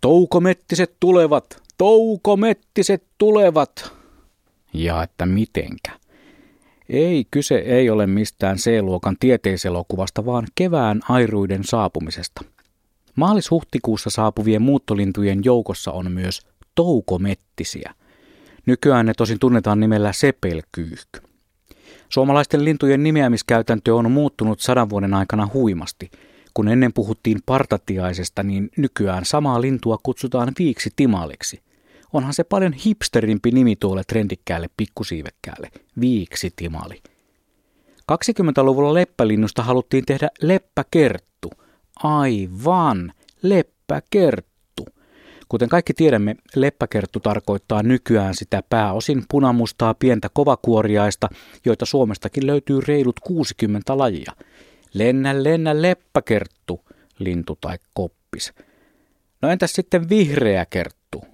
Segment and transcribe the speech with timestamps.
[0.00, 3.92] Toukomettiset tulevat, toukomettiset tulevat.
[4.72, 5.92] Ja että mitenkä.
[6.88, 12.44] Ei, kyse ei ole mistään C-luokan tieteiselokuvasta, vaan kevään airuiden saapumisesta.
[13.16, 16.40] Maalis-huhtikuussa saapuvien muuttolintujen joukossa on myös
[16.74, 17.94] toukomettisiä.
[18.66, 21.20] Nykyään ne tosin tunnetaan nimellä sepelkyyhky.
[22.08, 26.10] Suomalaisten lintujen nimeämiskäytäntö on muuttunut sadan vuoden aikana huimasti.
[26.58, 31.62] Kun ennen puhuttiin partatiaisesta, niin nykyään samaa lintua kutsutaan viiksi timaliksi.
[32.12, 37.02] Onhan se paljon hipsterimpi nimi tuolle trendikkäälle pikkusiivekkäälle, viiksi timali.
[38.12, 41.50] 20-luvulla leppälinnusta haluttiin tehdä leppäkerttu.
[42.02, 44.86] Aivan, leppäkerttu.
[45.48, 51.28] Kuten kaikki tiedämme, leppäkerttu tarkoittaa nykyään sitä pääosin punamustaa pientä kovakuoriaista,
[51.64, 54.32] joita Suomestakin löytyy reilut 60 lajia.
[54.94, 56.84] Lennä, lennä leppäkerttu,
[57.18, 58.52] lintu tai koppis.
[59.42, 61.24] No entäs sitten vihreä kerttu?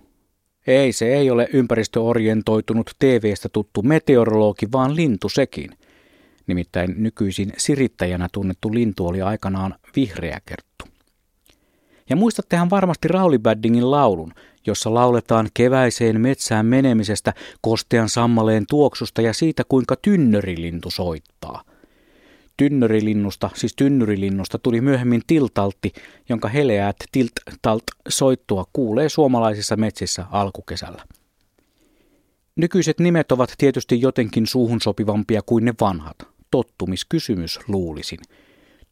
[0.67, 5.71] Ei, se ei ole ympäristöorientoitunut TV-stä tuttu meteorologi, vaan lintu sekin.
[6.47, 10.85] Nimittäin nykyisin sirittäjänä tunnettu lintu oli aikanaan vihreä kerttu.
[12.11, 14.33] Ja muistattehan varmasti Rauli Baddingin laulun,
[14.67, 21.65] jossa lauletaan keväiseen metsään menemisestä, kostean sammaleen tuoksusta ja siitä, kuinka tynnörilintu soittaa.
[22.57, 25.93] Tynnörilinnusta, siis tynnyrilinnusta, tuli myöhemmin tiltaltti,
[26.29, 31.05] jonka heleät tilt-talt soittua kuulee suomalaisissa metsissä alkukesällä.
[32.57, 36.17] Nykyiset nimet ovat tietysti jotenkin suuhun sopivampia kuin ne vanhat.
[36.51, 38.19] Tottumiskysymys luulisin–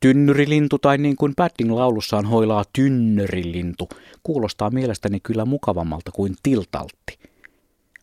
[0.03, 3.89] Tynnyrilintu tai niin kuin Padding laulussaan hoilaa tynnyrilintu
[4.23, 7.19] kuulostaa mielestäni kyllä mukavammalta kuin tiltaltti.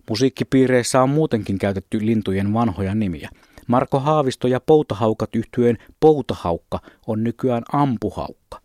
[0.09, 3.30] Musiikkipiireissä on muutenkin käytetty lintujen vanhoja nimiä.
[3.69, 8.61] Marko Haavisto ja Poutahaukat yhtyeen Poutahaukka on nykyään Ampuhaukka.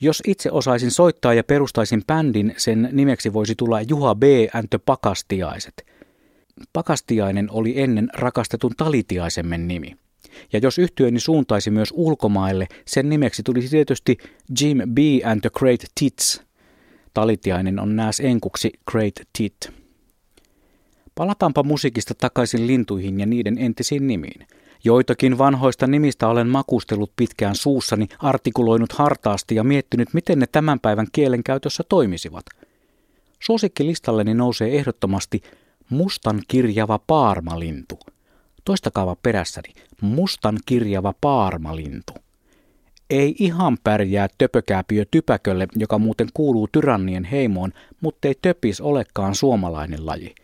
[0.00, 4.22] Jos itse osaisin soittaa ja perustaisin bändin, sen nimeksi voisi tulla Juha B.
[4.54, 5.86] Äntö Pakastiaiset.
[6.72, 9.96] Pakastiainen oli ennen rakastetun talitiaisemmen nimi.
[10.52, 14.18] Ja jos yhtyöni suuntaisi myös ulkomaille, sen nimeksi tulisi tietysti
[14.60, 14.98] Jim B.
[15.24, 16.42] and the Great Tits.
[17.14, 19.85] Talitiainen on nääs enkuksi Great Tit.
[21.16, 24.46] Palataanpa musiikista takaisin lintuihin ja niiden entisiin nimiin.
[24.84, 31.06] Joitakin vanhoista nimistä olen makustellut pitkään suussani, artikuloinut hartaasti ja miettinyt, miten ne tämän päivän
[31.12, 32.44] kielenkäytössä toimisivat.
[33.40, 35.42] Suosikkilistalleni nousee ehdottomasti
[35.90, 37.98] mustan kirjava paarmalintu–
[38.66, 39.68] Toistakaava perässäni.
[40.00, 42.12] Mustan kirjava paarmalintu.
[43.10, 50.06] Ei ihan pärjää töpökääpiö typäkölle, joka muuten kuuluu tyrannien heimoon, mutta ei töpis olekaan suomalainen
[50.06, 50.34] laji.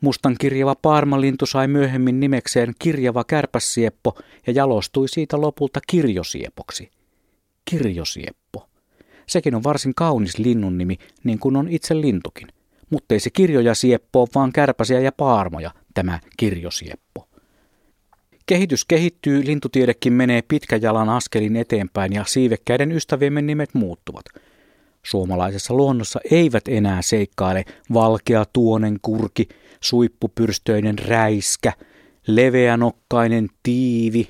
[0.00, 6.90] Mustan kirjava paarmalintu sai myöhemmin nimekseen kirjava kärpäsieppo ja jalostui siitä lopulta kirjosiepoksi.
[7.64, 8.68] Kirjosieppo.
[9.26, 12.48] Sekin on varsin kaunis linnun nimi, niin kuin on itse lintukin.
[12.90, 17.28] Mutta ei se kirjoja sieppo, vaan kärpäsiä ja paarmoja, tämä kirjosieppo.
[18.46, 24.24] Kehitys kehittyy, lintutiedekin menee pitkäjalan askelin eteenpäin ja siivekkäiden ystäviemme nimet muuttuvat.
[25.06, 29.48] Suomalaisessa luonnossa eivät enää seikkaile valkea tuonen kurki,
[29.80, 31.72] suippupyrstöinen räiskä,
[32.26, 34.28] leveänokkainen tiivi,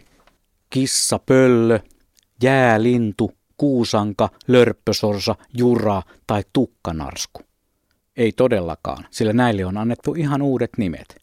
[0.70, 1.78] kissa pöllö,
[2.42, 7.40] jäälintu, kuusanka, lörppösorsa, jura tai tukkanarsku.
[8.16, 11.16] Ei todellakaan, sillä näille on annettu ihan uudet nimet.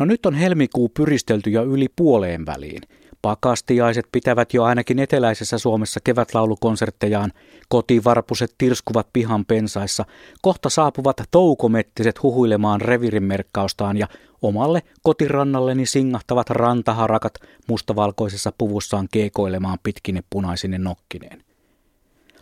[0.00, 2.82] No nyt on helmikuu pyristelty jo yli puoleen väliin.
[3.24, 7.32] Pakastiaiset pitävät jo ainakin eteläisessä Suomessa kevätlaulukonserttejaan,
[7.68, 10.04] kotivarpuset tirskuvat pihan pensaissa,
[10.42, 14.08] kohta saapuvat toukomettiset huhuilemaan revirinmerkkaustaan ja
[14.42, 17.34] omalle kotirannalleni singahtavat rantaharakat
[17.68, 21.44] mustavalkoisessa puvussaan keekoilemaan pitkine punaisine nokkineen.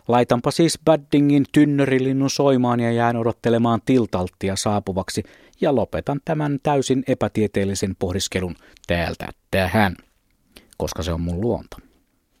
[0.07, 5.23] Laitanpa siis Baddingin tynnyrilinnun soimaan ja jään odottelemaan tiltalttia saapuvaksi
[5.61, 8.55] ja lopetan tämän täysin epätieteellisen pohdiskelun
[8.87, 9.95] täältä tähän,
[10.77, 11.77] koska se on mun luonto.